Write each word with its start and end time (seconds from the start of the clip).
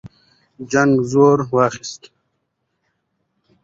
جنګ 0.71 0.93
زور 1.11 1.39
واخیست. 1.53 2.01